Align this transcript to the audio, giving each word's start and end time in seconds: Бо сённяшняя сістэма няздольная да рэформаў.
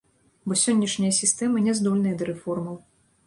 Бо 0.51 0.55
сённяшняя 0.61 1.11
сістэма 1.19 1.61
няздольная 1.67 2.15
да 2.21 2.31
рэформаў. 2.31 2.75